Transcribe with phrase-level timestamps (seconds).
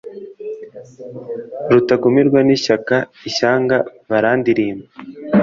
[1.71, 2.95] Rutagumirwa n’ishyaka
[3.29, 3.77] ishyanga
[4.09, 4.87] barandilimba